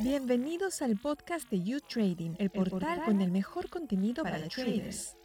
[0.00, 5.16] Bienvenidos al podcast de You Trading, el portal con el mejor contenido para, traders.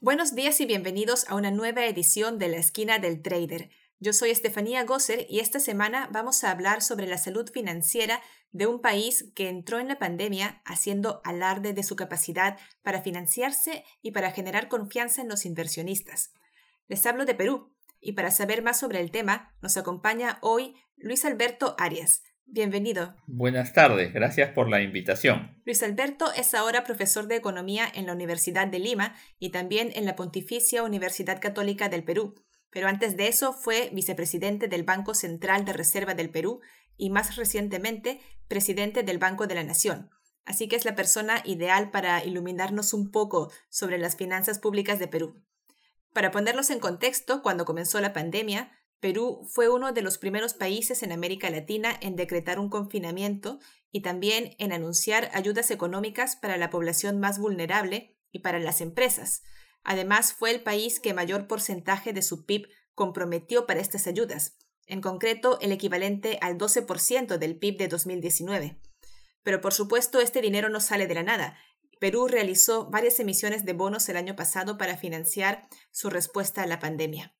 [0.00, 3.70] Buenos días y bienvenidos a una nueva edición de La Esquina del Trader.
[3.98, 8.22] Yo soy Estefanía Gosser y esta semana vamos a hablar sobre la salud financiera
[8.52, 13.84] de un país que entró en la pandemia haciendo alarde de su capacidad para financiarse
[14.02, 16.32] y para generar confianza en los inversionistas.
[16.88, 20.76] Les hablo de Perú y para saber más sobre el tema nos acompaña hoy
[21.06, 23.14] Luis Alberto Arias, Bienvenido.
[23.28, 25.56] Buenas tardes, gracias por la invitación.
[25.64, 30.04] Luis Alberto es ahora profesor de Economía en la Universidad de Lima y también en
[30.04, 32.34] la Pontificia Universidad Católica del Perú,
[32.70, 36.60] pero antes de eso fue vicepresidente del Banco Central de Reserva del Perú
[36.96, 40.10] y más recientemente presidente del Banco de la Nación.
[40.44, 45.06] Así que es la persona ideal para iluminarnos un poco sobre las finanzas públicas de
[45.06, 45.40] Perú.
[46.12, 51.02] Para ponerlos en contexto, cuando comenzó la pandemia, Perú fue uno de los primeros países
[51.02, 53.58] en América Latina en decretar un confinamiento
[53.92, 59.42] y también en anunciar ayudas económicas para la población más vulnerable y para las empresas.
[59.84, 65.00] Además, fue el país que mayor porcentaje de su PIB comprometió para estas ayudas, en
[65.00, 68.80] concreto el equivalente al 12% del PIB de 2019.
[69.42, 71.58] Pero por supuesto, este dinero no sale de la nada.
[72.00, 76.80] Perú realizó varias emisiones de bonos el año pasado para financiar su respuesta a la
[76.80, 77.35] pandemia.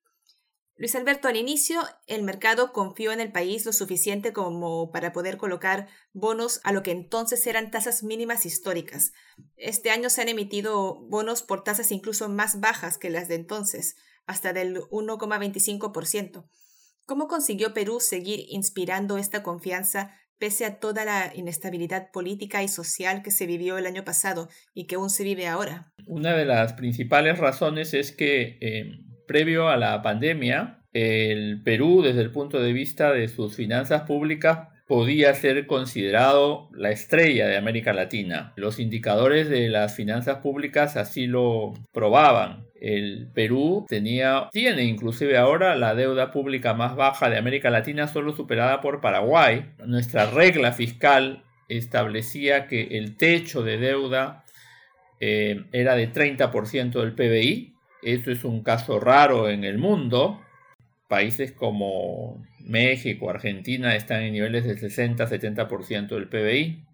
[0.79, 5.39] Luis Alberto, al inicio el mercado confió en el país lo suficiente como para poder
[5.39, 9.13] colocar bonos a lo que entonces eran tasas mínimas históricas.
[9.57, 13.97] Este año se han emitido bonos por tasas incluso más bajas que las de entonces,
[14.27, 16.45] hasta del 1,25%.
[17.07, 23.23] ¿Cómo consiguió Perú seguir inspirando esta confianza pese a toda la inestabilidad política y social
[23.23, 25.95] que se vivió el año pasado y que aún se vive ahora?
[26.07, 32.23] Una de las principales razones es que eh, previo a la pandemia, el Perú, desde
[32.23, 37.93] el punto de vista de sus finanzas públicas, podía ser considerado la estrella de América
[37.93, 38.53] Latina.
[38.57, 42.67] Los indicadores de las finanzas públicas así lo probaban.
[42.81, 48.35] El Perú tenía, tiene inclusive ahora la deuda pública más baja de América Latina, solo
[48.35, 49.67] superada por Paraguay.
[49.85, 54.45] Nuestra regla fiscal establecía que el techo de deuda
[55.19, 60.41] eh, era de 30% del PBI eso es un caso raro en el mundo.
[61.09, 66.85] Países como México, Argentina están en niveles del 60-70% del PBI.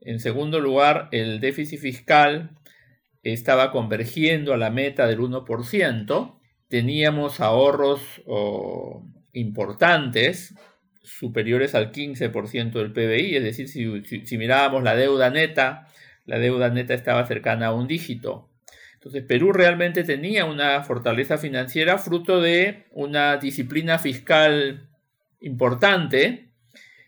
[0.00, 2.50] En segundo lugar, el déficit fiscal
[3.22, 6.38] estaba convergiendo a la meta del 1%.
[6.68, 8.22] Teníamos ahorros
[9.32, 10.54] importantes,
[11.02, 15.88] superiores al 15% del PBI, es decir, si, si mirábamos la deuda neta,
[16.26, 18.48] la deuda neta estaba cercana a un dígito.
[18.98, 24.88] Entonces Perú realmente tenía una fortaleza financiera fruto de una disciplina fiscal
[25.40, 26.48] importante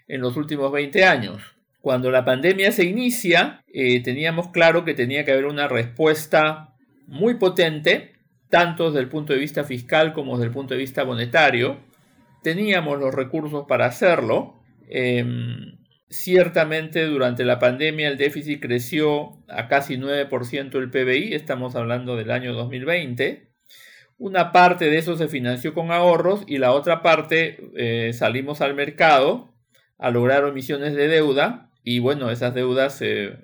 [0.06, 1.42] en los últimos 20 años.
[1.80, 6.76] Cuando la pandemia se inicia, eh, teníamos claro que tenía que haber una respuesta
[7.08, 8.12] muy potente,
[8.48, 11.78] tanto desde el punto de vista fiscal como desde el punto de vista monetario.
[12.44, 14.62] Teníamos los recursos para hacerlo.
[14.88, 15.76] Em,
[16.12, 22.32] Ciertamente durante la pandemia el déficit creció a casi 9% del PBI, estamos hablando del
[22.32, 23.48] año 2020.
[24.18, 28.74] Una parte de eso se financió con ahorros y la otra parte eh, salimos al
[28.74, 29.54] mercado
[29.98, 33.38] a lograr emisiones de deuda y bueno, esas deudas eh,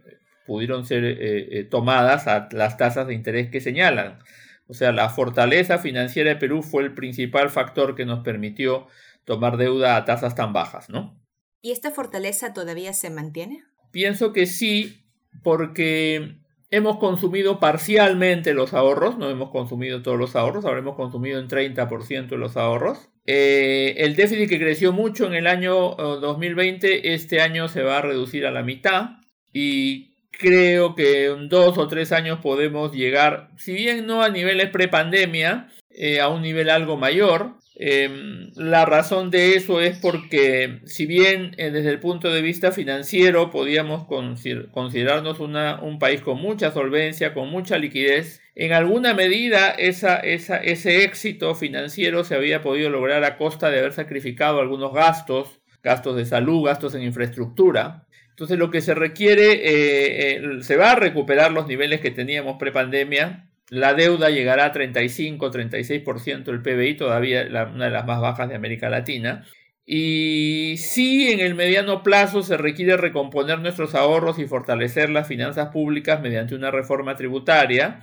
[0.45, 4.19] pudieron ser eh, tomadas a las tasas de interés que señalan.
[4.67, 8.89] O sea, la fortaleza financiera de Perú fue el principal factor que nos permitió
[9.25, 11.17] tomar deuda a tasas tan bajas, ¿no?
[11.63, 13.65] ¿Y esta fortaleza todavía se mantiene?
[13.91, 15.05] Pienso que sí,
[15.43, 16.37] porque
[16.71, 22.29] hemos consumido parcialmente los ahorros, no hemos consumido todos los ahorros, habremos consumido en 30%
[22.29, 23.09] de los ahorros.
[23.27, 27.99] Eh, el déficit que creció mucho en el año 2020, eh, este año se va
[27.99, 29.19] a reducir a la mitad
[29.53, 34.71] y creo que en dos o tres años podemos llegar, si bien no a niveles
[34.71, 37.55] prepandemia, eh, a un nivel algo mayor.
[37.79, 42.73] Em, la razón de eso es porque si bien eh, desde el punto de vista
[42.73, 51.05] financiero podíamos considerarnos un país con mucha solvencia, con mucha liquidez, en alguna medida ese
[51.05, 56.25] éxito financiero se había podido lograr a costa de haber sacrificado algunos gastos, gastos de
[56.25, 58.07] salud, gastos en infraestructura.
[58.31, 62.57] Entonces lo que se requiere, eh, eh, se va a recuperar los niveles que teníamos
[62.59, 68.55] prepandemia, la deuda llegará a 35-36% del PBI, todavía una de las más bajas de
[68.55, 69.45] América Latina.
[69.85, 75.69] Y sí, en el mediano plazo se requiere recomponer nuestros ahorros y fortalecer las finanzas
[75.69, 78.01] públicas mediante una reforma tributaria.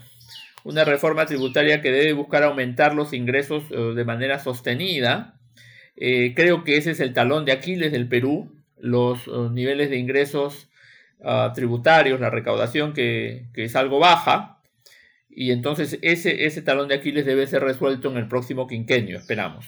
[0.64, 5.38] Una reforma tributaria que debe buscar aumentar los ingresos eh, de manera sostenida.
[5.98, 10.70] Eh, creo que ese es el talón de Aquiles del Perú, los, niveles de ingresos
[11.24, 14.60] ah, tributarios, la recaudación que, es algo baja,
[15.36, 19.66] y entonces ese, ese talón de Aquiles debe ser resuelto en el próximo quinquenio, esperamos.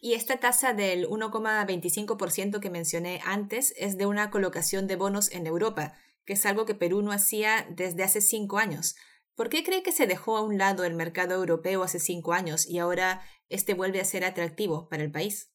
[0.00, 5.46] Y esta tasa del 1,25% que mencioné antes es de una colocación de bonos en
[5.46, 5.94] Europa,
[6.24, 8.96] que es algo que Perú no hacía desde hace cinco años.
[9.34, 12.66] ¿Por qué cree que se dejó a un lado el mercado europeo hace cinco años
[12.68, 15.50] y ahora este vuelve a ser atractivo para el país?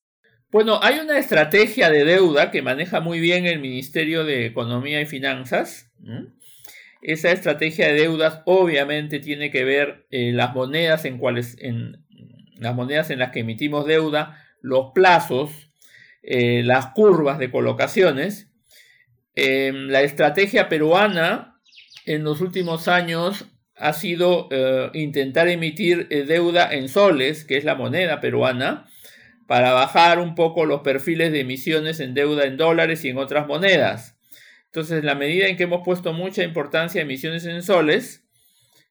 [0.51, 5.05] Bueno, hay una estrategia de deuda que maneja muy bien el Ministerio de Economía y
[5.05, 5.89] Finanzas.
[7.01, 12.05] Esa estrategia de deudas obviamente tiene que ver eh, las monedas en cuales, en
[12.57, 15.71] las monedas en las que emitimos deuda, los plazos,
[16.21, 18.51] eh, las curvas de colocaciones.
[19.33, 21.59] Em, la estrategia peruana
[22.05, 23.45] en los últimos años
[23.75, 28.85] ha sido eh, intentar emitir deuda en soles, que es la moneda peruana,
[29.47, 33.47] para bajar un poco los perfiles de emisiones en deuda en dólares y en otras
[33.47, 34.10] monedas.
[34.71, 38.23] Entonces, la medida en que hemos puesto mucha importancia a emisiones en soles,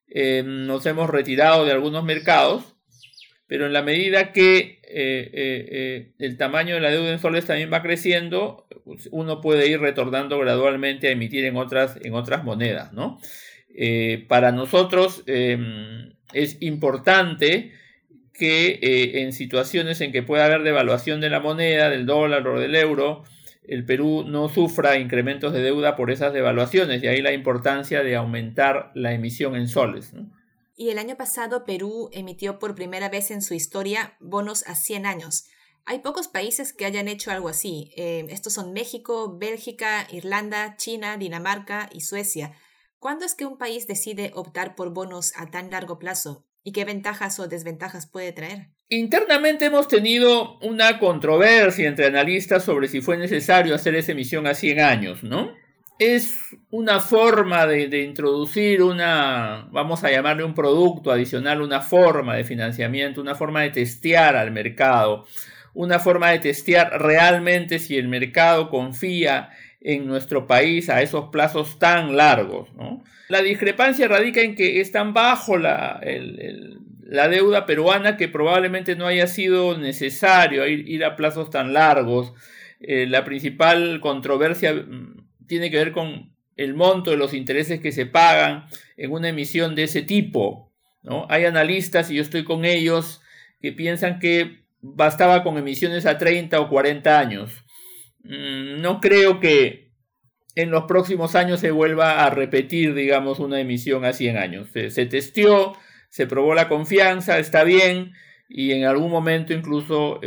[0.08, 2.76] eh, nos hemos retirado de algunos mercados,
[3.46, 4.80] pero en la medida que
[6.18, 10.38] el tamaño de la deuda en soles también va creciendo, pues, uno puede ir retornando
[10.38, 13.18] gradualmente a emitir en otras, en otras monedas, ¿no?
[13.74, 17.72] Eh, para nosotros em, es importante
[18.34, 22.58] que eh, en situaciones en que pueda haber devaluación de la moneda, del dólar o
[22.58, 23.22] del euro,
[23.62, 28.16] el Perú no sufra incrementos de deuda por esas devaluaciones y ahí la importancia de
[28.16, 30.12] aumentar la emisión en soles.
[30.74, 35.06] Y el año pasado Perú emitió por primera vez en su historia bonos a 100
[35.06, 35.44] años.
[35.84, 37.92] Hay pocos países que hayan hecho algo así.
[37.96, 42.52] Eh, estos son México, Bélgica, Irlanda, China, Dinamarca y Suecia.
[42.98, 46.46] ¿Cuándo es que un país decide optar por bonos a tan largo plazo?
[46.62, 48.70] ¿Y qué ventajas o desventajas puede traer?
[48.92, 54.54] Internamente hemos tenido una controversia entre analistas sobre si fue necesario hacer esa emisión a
[54.54, 55.54] 100 años, ¿no?
[56.00, 62.34] Es una forma de, de, introducir una, vamos a llamarle un producto adicional, una forma
[62.34, 65.24] de financiamiento, una forma de testear al mercado,
[65.72, 69.50] una forma de testear realmente si el mercado confía
[69.80, 72.68] en nuestro país a esos plazos tan largos.
[73.28, 76.00] La discrepancia radica en que es tan bajo la,
[77.10, 82.32] la, deuda peruana que probablemente no haya sido necesario ir, a plazos tan largos.
[82.80, 87.92] Eh, la principal controversia mm, tiene que ver con el monto de los intereses que
[87.92, 88.66] se pagan
[88.96, 90.72] en una emisión de ese tipo.
[91.02, 91.26] ¿no?
[91.28, 93.20] Hay analistas, y yo estoy con ellos,
[93.60, 97.64] que piensan que bastaba con emisiones a 30 o 40 años.
[98.22, 99.90] Mm, no creo que
[100.54, 104.68] en los próximos años se vuelva a repetir, digamos, una emisión a 100 años.
[104.72, 105.06] Se, se
[106.10, 108.12] se probó la confianza, está bien,
[108.48, 110.20] y en algún momento incluso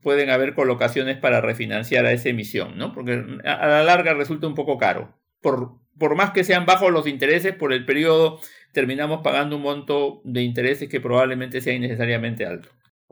[0.00, 2.92] pueden haber colocaciones para refinanciar a esa emisión, ¿no?
[2.92, 5.18] Porque a la larga resulta un poco caro.
[5.40, 8.40] Por, por más que sean bajos los intereses, por el periodo
[8.72, 12.68] terminamos pagando un monto de intereses que probablemente sea innecesariamente alto.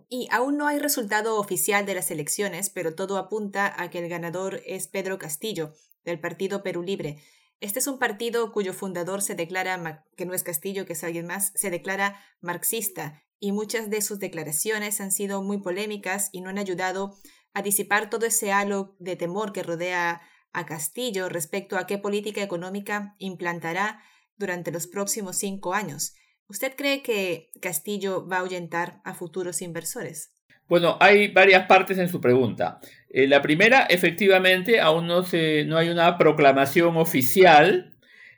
[0.08, 4.08] Y aún no hay resultado oficial de las elecciones, pero todo apunta a que el
[4.08, 5.72] ganador es Pedro Castillo,
[6.04, 7.16] del Partido Perú Libre.
[7.62, 11.29] Este es un partido cuyo fundador se declara, que no es Castillo, que es alguien
[11.29, 16.50] más, se declara marxista, y muchas de sus declaraciones han sido muy polémicas y no
[16.50, 17.17] han ayudado
[17.55, 22.42] a disipar todo ese halo de temor que rodea a Castillo respecto a qué política
[22.42, 24.02] económica implantará
[24.37, 26.14] durante los próximos cinco años.
[26.49, 30.33] ¿Usted cree que Castillo va a ahuyentar a futuros inversores?
[30.69, 32.81] Bueno, hay varias partes en su pregunta.
[33.11, 37.95] Eh, la primera, efectivamente, aún no, se, no hay una proclamación oficial,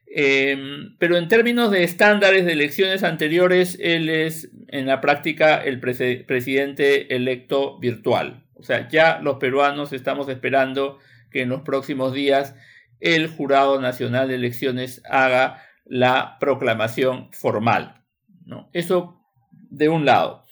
[0.06, 5.78] em, pero en términos de estándares de elecciones anteriores, él es en la práctica el
[5.80, 8.44] presidente electo virtual.
[8.54, 10.98] O sea, ya los peruanos estamos esperando
[11.30, 12.54] que en los próximos días
[13.00, 18.02] el Jurado Nacional de Elecciones haga la proclamación formal.
[18.46, 18.70] ¿no?
[18.72, 20.43] Eso de un lado.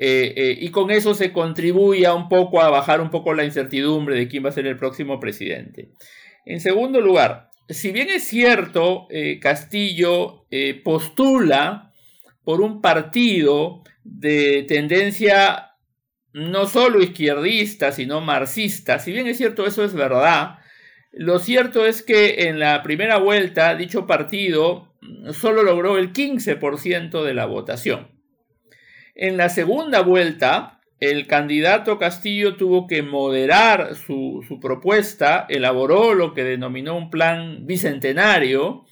[0.00, 4.14] Eh, eh, y con eso se contribuye un poco a bajar un poco la incertidumbre
[4.14, 5.90] de quién va a ser el próximo presidente.
[6.46, 10.46] En segundo lugar, si bien es cierto, eh, Castillo
[10.84, 11.92] postula
[12.44, 15.72] por un partido de tendencia
[16.32, 20.58] no solo izquierdista, sino marxista, si bien es cierto eso es verdad,
[21.10, 24.94] lo cierto es que en la primera vuelta dicho partido
[25.32, 28.17] solo logró el 15% de la votación.
[29.20, 36.44] En la segunda vuelta, el candidato Castillo tuvo que moderar su, propuesta, elaboró lo que
[36.44, 38.84] denominó un plan bicentenario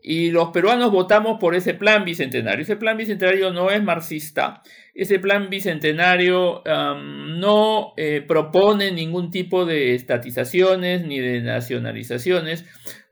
[0.00, 2.62] Y los peruanos votamos por ese plan bicentenario.
[2.62, 4.62] Ese plan bicentenario no es marxista.
[4.94, 12.64] Ese plan bicentenario no eh, propone ningún tipo de estatizaciones ni de nacionalizaciones,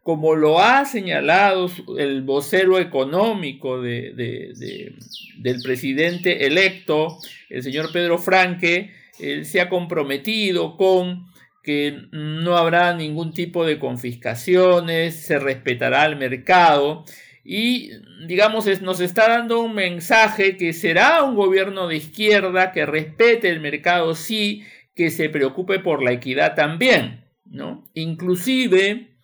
[0.07, 4.95] como lo ha señalado el vocero económico del
[5.65, 7.19] presidente electo,
[7.51, 11.27] el señor Pedro Franque, él se ha comprometido con
[11.65, 17.05] que no habrá ningún tipo de confiscaciones, se respetará el mercado
[17.43, 17.91] y,
[18.29, 23.59] digamos, nos está dando un mensaje que será un gobierno de izquierda que respete el
[23.59, 24.63] mercado, sí,
[24.95, 27.91] que se preocupe por la equidad también, ¿no?
[27.93, 29.16] Inclusive,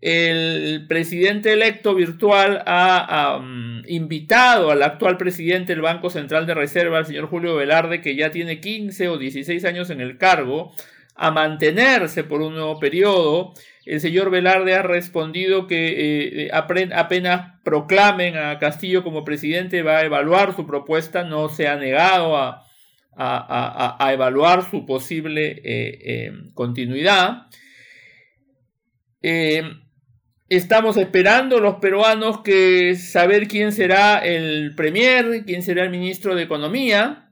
[0.00, 3.40] el presidente electo virtual ha,
[3.86, 8.30] invitado al actual presidente del Banco Central de Reserva, el señor Julio Velarde, que ya
[8.30, 10.72] tiene 15 o 16 años en el cargo,
[11.14, 13.54] a mantenerse por un nuevo periodo.
[13.84, 19.98] El señor Velarde ha respondido que eh, eh, apenas proclamen a Castillo como presidente va
[19.98, 22.64] a evaluar su propuesta, no se ha negado a,
[24.12, 27.48] evaluar su posible eh, continuidad.
[30.48, 36.42] Estamos esperando los peruanos que saber quién será el premier, quién será el ministro de
[36.42, 37.30] Economía.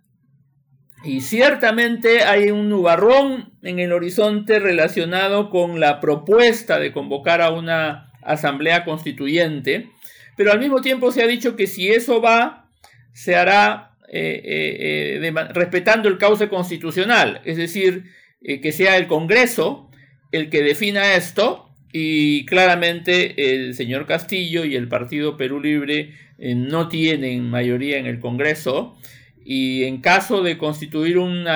[1.04, 7.50] Y ciertamente hay un nubarrón en el horizonte relacionado con la propuesta de convocar a
[7.50, 9.90] una asamblea constituyente,
[10.37, 12.70] pero al mismo tiempo se ha dicho que si eso va,
[13.12, 18.04] se hará eh, eh, eh, respetando el cauce constitucional, es decir,
[18.42, 19.90] que sea el Congreso
[20.30, 21.65] el que defina esto
[21.98, 28.20] y claramente el señor Castillo y el Partido Perú Libre no tienen mayoría en el
[28.20, 28.98] Congreso
[29.42, 31.46] y en caso de constituir un,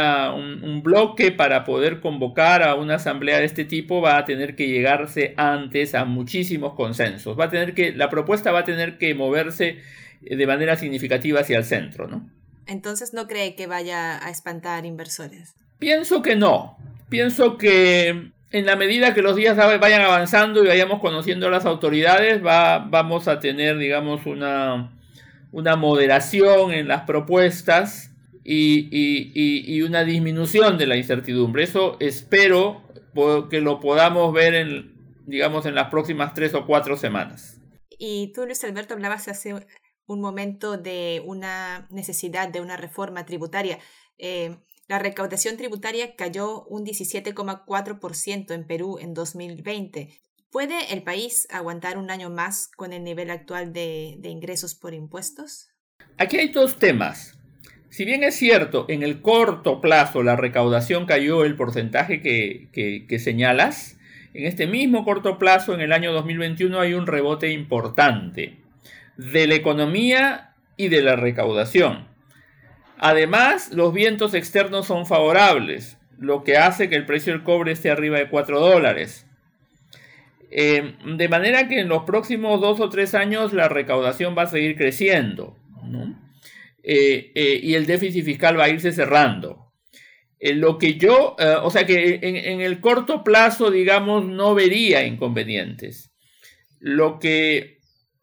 [0.82, 5.34] bloque para poder convocar a una asamblea de este tipo va a tener que llegarse
[5.36, 7.38] antes a muchísimos consensos.
[7.38, 9.80] Va a tener que, la propuesta va a tener que moverse
[10.24, 12.26] eh, de manera significativa hacia el centro, ¿no?
[12.66, 15.52] Entonces no cree que vaya a espantar inversores.
[15.78, 16.78] Pienso que no.
[17.10, 21.66] Pienso que en la medida que los días vayan avanzando y vayamos conociendo a las
[21.66, 24.96] autoridades, va, vamos a tener, digamos, una,
[25.52, 28.12] moderación en las propuestas
[28.44, 31.62] y, una disminución de la incertidumbre.
[31.62, 32.82] Eso espero
[33.50, 34.94] que lo podamos ver en,
[35.26, 37.60] digamos, en las próximas tres o cuatro semanas.
[37.98, 39.54] Y tú, Luis Alberto, hablabas hace
[40.06, 43.78] un momento de una necesidad de una reforma tributaria.
[44.18, 44.56] Eh,
[44.90, 50.08] la recaudación tributaria cayó un 17,4% en Perú en 2020.
[50.50, 55.68] ¿Puede el país aguantar un año más con el nivel actual de, ingresos por impuestos?
[56.18, 57.38] Aquí hay dos temas.
[57.88, 63.96] Si bien es cierto, en el corto plazo la recaudación cayó el porcentaje que, señalas,
[64.34, 68.58] en este mismo corto plazo, en el año 2021, hay un rebote importante
[69.16, 72.09] de la economía y de la recaudación.
[73.02, 77.90] Además, los vientos externos son favorables, lo que hace que el precio del cobre esté
[77.90, 79.26] arriba de 4 dólares.
[80.50, 84.46] Eh, de manera que en los próximos dos o tres años la recaudación va a
[84.48, 85.56] seguir creciendo
[86.82, 89.72] eh, eh, y el déficit fiscal va a irse cerrando.
[90.40, 96.10] lo que yo, o sea que en, el corto plazo, digamos, no vería inconvenientes.
[96.80, 97.78] Lo que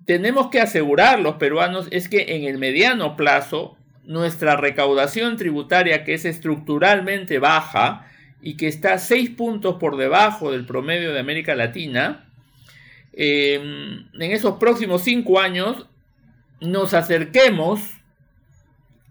[0.05, 3.76] tenemos que asegurar los peruanos es que en el mediano plazo
[4.07, 8.07] nuestra recaudación tributaria, que es estructuralmente baja,
[8.41, 12.29] y que está seis puntos por debajo del promedio de América Latina,
[13.13, 15.87] em, en esos próximos cinco años
[16.61, 17.81] nos acerquemos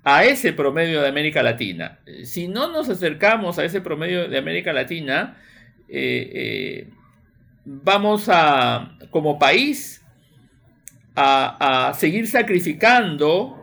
[0.03, 1.99] a ese promedio de América Latina.
[2.25, 5.37] Si no nos acercamos a ese promedio de América Latina,
[5.89, 6.91] eh, eh,
[7.65, 10.03] vamos a, como país,
[11.19, 13.56] a seguir sacrificando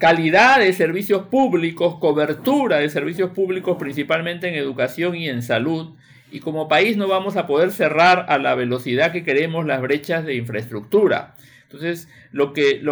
[0.00, 5.90] calidad de servicios públicos, cobertura de servicios públicos principalmente en educación y en salud.
[6.32, 10.24] Y como país no vamos a poder cerrar a la velocidad que queremos las brechas
[10.24, 11.34] de infraestructura.
[11.64, 12.82] Entonces, lo que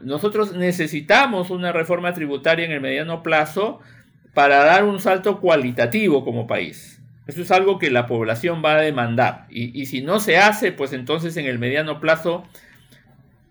[0.00, 3.80] nosotros necesitamos una reforma tributaria en el mediano plazo
[4.32, 7.02] para dar un salto cualitativo como país.
[7.26, 9.46] Eso es algo que la población va a demandar.
[9.50, 12.44] Y, y si no se hace, pues entonces en el mediano plazo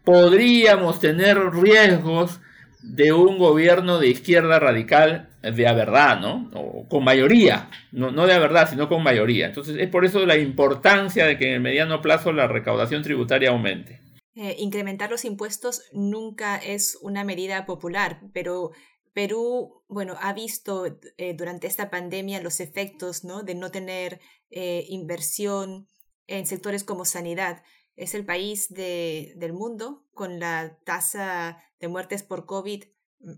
[0.06, 2.40] podríamos tener riesgos
[2.86, 6.50] de un gobierno de izquierda radical de a verdad, ¿no?
[6.54, 9.48] O con mayoría, no, no de a verdad, sino con mayoría.
[9.48, 13.50] Entonces es por eso la importancia de que en el mediano plazo la recaudación tributaria
[13.50, 14.02] aumente.
[14.36, 18.72] Eh, incrementar los impuestos nunca es una medida popular, pero
[19.14, 20.86] Perú, bueno, ha visto
[21.18, 23.44] eh, durante esta pandemia los efectos, ¿no?
[23.44, 24.20] De no tener
[24.52, 25.88] eh, inversión
[26.28, 27.64] en sectores como sanidad.
[27.96, 32.84] Es el país del mundo con la tasa de muertes por COVID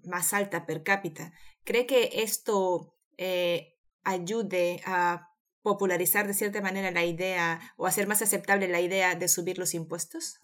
[0.04, 1.32] más alta per cápita.
[1.64, 5.30] ¿Cree que esto eh, ayude a
[5.62, 9.74] popularizar de cierta manera la idea o hacer más aceptable la idea de subir los
[9.74, 10.40] impuestos?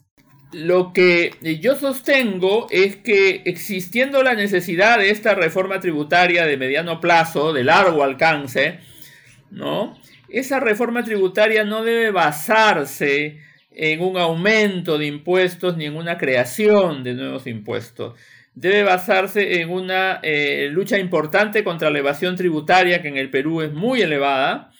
[0.52, 7.00] Lo que yo sostengo es que existiendo la necesidad de esta reforma tributaria de mediano
[7.00, 8.80] plazo, de largo alcance,
[9.50, 9.98] ¿no?
[10.30, 13.40] Esa reforma tributaria no debe basarse
[13.76, 18.14] en un aumento de impuestos ni en una creación de nuevos impuestos.
[18.56, 23.62] Debe basarse en una eh, lucha importante contra la evasión tributaria que en el Perú
[23.62, 24.72] es muy elevada.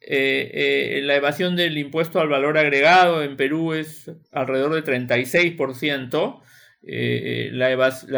[0.00, 0.50] Eh,
[0.98, 6.40] eh, la evasión del impuesto al valor agregado en Perú es alrededor de 36%.
[6.84, 7.70] La,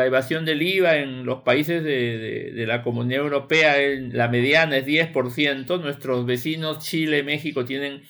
[0.06, 3.76] evasión del IVA en los países de, la Comunidad Europea,
[4.10, 5.82] la mediana es 10%.
[5.82, 8.04] Nuestros vecinos Chile, México tienen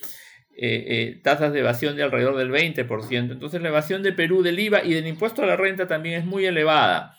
[0.57, 3.33] eh, eh, tasas de evasión de alrededor del 20%.
[3.33, 6.25] Entonces la evasión de Perú del IVA y del impuesto a la renta también es
[6.25, 7.17] muy elevada.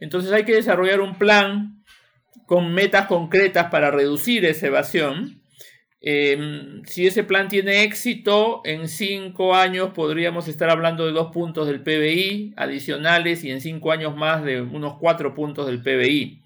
[0.00, 1.84] Entonces hay que desarrollar un plan
[2.46, 5.40] con metas concretas para reducir esa evasión.
[6.00, 11.66] Em, si ese plan tiene éxito, en cinco años podríamos estar hablando de dos puntos
[11.66, 16.43] del PBI adicionales y en cinco años más de unos cuatro puntos del PBI.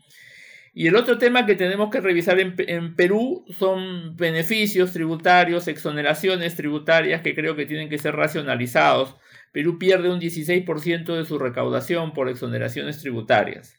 [0.74, 7.22] Y el otro tema que tenemos que revisar en, Perú son beneficios tributarios, exoneraciones tributarias
[7.22, 9.16] que creo que tienen que ser racionalizados.
[9.52, 13.78] Perú pierde un 16% de su recaudación por exoneraciones tributarias.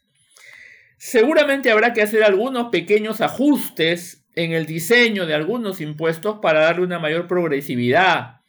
[0.98, 6.84] Seguramente habrá que hacer algunos pequeños ajustes en el diseño de algunos impuestos para darle
[6.84, 8.39] una mayor progresividad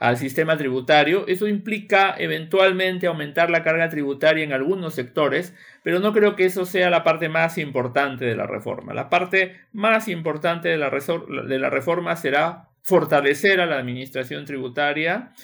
[0.00, 1.26] al sistema tributario.
[1.28, 5.54] Eso implica eventualmente aumentar la carga tributaria en algunos sectores,
[5.84, 8.94] pero no creo que eso sea la parte más importante de la reforma.
[8.94, 15.34] La parte más importante de la, de la reforma será fortalecer a la administración tributaria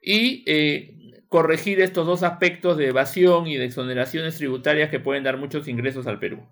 [0.00, 5.36] y eh, corregir estos dos aspectos de evasión y de exoneraciones tributarias que pueden dar
[5.36, 6.42] muchos ingresos al Perú.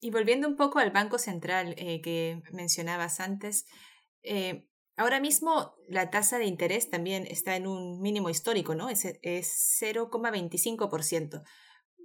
[0.00, 3.66] Y volviendo un poco al Banco Central eh, que mencionabas antes,
[4.22, 4.64] eh,
[4.96, 8.88] Ahora mismo la tasa de interés también está en un mínimo histórico, ¿no?
[8.90, 11.42] Es, es 0,25%.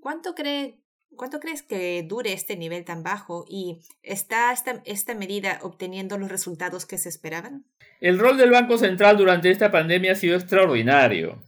[0.01, 0.79] ¿Cuánto, cree,
[1.15, 6.29] ¿Cuánto crees que dure este nivel tan bajo y está esta, esta medida obteniendo los
[6.29, 7.65] resultados que se esperaban?
[8.01, 11.43] El rol del Banco Central durante esta pandemia ha sido extraordinario,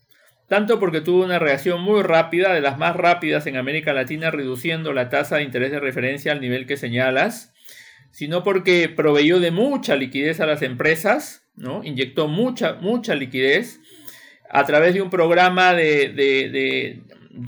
[0.48, 4.94] tanto porque tuvo una reacción muy rápida, de las más rápidas en América Latina, reduciendo
[4.94, 7.54] la tasa de interés de referencia al nivel que señalas,
[8.12, 11.84] sino porque proveyó de mucha liquidez a las empresas, ¿no?
[11.84, 13.80] inyectó mucha, mucha liquidez
[14.50, 17.02] a través de un programa de,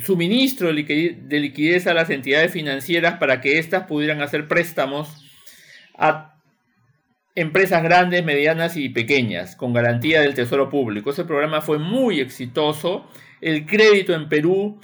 [0.04, 5.26] suministro de liquidez, a las entidades financieras para que éstas pudieran hacer préstamos
[5.98, 6.34] a
[7.36, 11.10] empresas grandes, medianas y pequeñas, con garantía del Tesoro Público.
[11.10, 13.10] Ese programa fue muy exitoso.
[13.42, 14.80] El crédito en Perú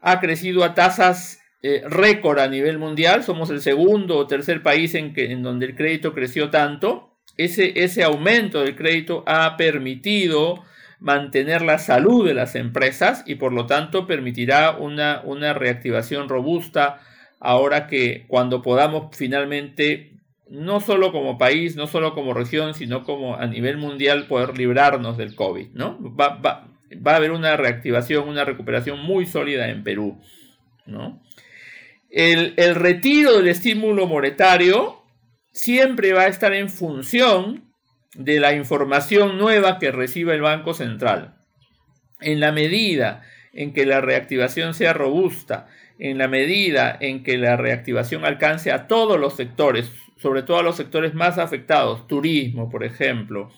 [0.00, 4.94] ha crecido a tasas eh, récord a nivel mundial, somos el segundo o tercer país
[4.94, 7.13] en, que, en donde el crédito creció tanto.
[7.36, 10.64] Ese, ese aumento del crédito ha permitido
[11.00, 17.00] mantener la salud de las empresas y por lo tanto permitirá una, una reactivación robusta
[17.40, 20.12] ahora que cuando podamos finalmente,
[20.48, 25.18] no solo como país, no solo como región, sino como a nivel mundial poder librarnos
[25.18, 25.98] del COVID, ¿no?
[26.14, 26.68] Va, va,
[27.06, 30.18] va a haber una reactivación, una recuperación muy sólida en Perú,
[30.86, 31.20] ¿no?
[32.14, 35.02] el, retiro del estímulo monetario
[35.54, 37.72] siempre va a estar en función
[38.14, 41.36] de la información nueva que reciba el Banco Central.
[42.20, 47.56] En la medida en que la reactivación sea robusta, en la medida en que la
[47.56, 52.82] reactivación alcance a todos los sectores, sobre todo a los sectores más afectados, turismo, por
[52.84, 53.50] ejemplo,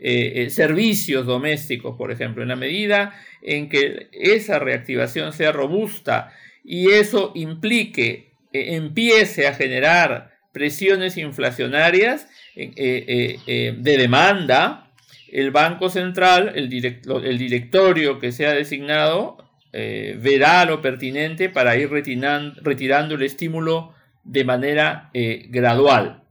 [0.00, 6.32] eh, eh, servicios domésticos, por ejemplo, en la medida en que esa reactivación sea robusta
[6.64, 14.90] y eso implique, eh, empiece a generar presiones inflacionarias eh, eh, de demanda,
[15.30, 19.36] el Banco Central, el, el directorio que sea designado,
[19.70, 23.92] verá lo pertinente para ir retirando el estímulo
[24.24, 26.22] de manera gradual.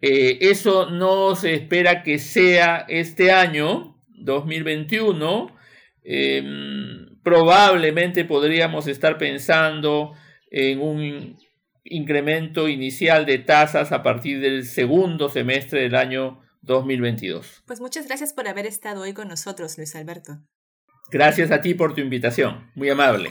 [0.00, 5.52] eso no se espera que sea este año, 2021
[7.24, 10.12] probablemente podríamos estar pensando
[10.52, 11.36] en un
[11.84, 17.62] incremento inicial de tasas a partir del segundo semestre del año 2022.
[17.66, 20.40] Pues muchas gracias por haber estado hoy con nosotros, Luis Alberto.
[21.10, 23.30] Gracias a ti por tu invitación, muy amable.